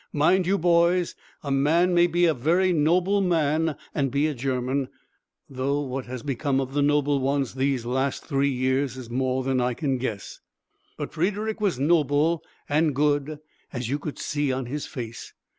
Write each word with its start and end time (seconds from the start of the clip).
Mind 0.13 0.47
you, 0.47 0.57
boys, 0.57 1.13
a 1.43 1.51
man 1.51 1.93
may 1.93 2.07
be 2.07 2.25
a 2.25 2.33
very 2.33 2.73
noble 2.73 3.21
man 3.21 3.75
and 3.93 4.09
be 4.09 4.25
a 4.25 4.33
German 4.33 4.87
though 5.47 5.79
what 5.81 6.07
has 6.07 6.23
become 6.23 6.59
of 6.59 6.73
the 6.73 6.81
noble 6.81 7.19
ones 7.19 7.53
these 7.53 7.85
last 7.85 8.25
three 8.25 8.49
years 8.49 8.97
is 8.97 9.11
more 9.11 9.43
than 9.43 9.61
I 9.61 9.75
can 9.75 9.99
guess. 9.99 10.39
But 10.97 11.13
Frederick 11.13 11.61
was 11.61 11.79
noble 11.79 12.41
and 12.67 12.95
good, 12.95 13.41
as 13.71 13.89
you 13.89 13.99
could 13.99 14.17
see 14.17 14.51
on 14.51 14.65
his 14.65 14.87
face. 14.87 15.33